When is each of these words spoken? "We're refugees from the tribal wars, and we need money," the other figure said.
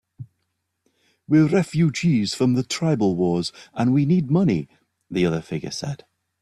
"We're 1.27 1.45
refugees 1.45 2.33
from 2.33 2.55
the 2.55 2.63
tribal 2.63 3.15
wars, 3.15 3.51
and 3.75 3.93
we 3.93 4.07
need 4.07 4.31
money," 4.31 4.67
the 5.11 5.27
other 5.27 5.41
figure 5.43 5.69
said. 5.69 6.05